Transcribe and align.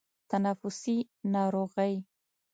تنفسي 0.31 0.97
ناروغۍ 1.33 1.95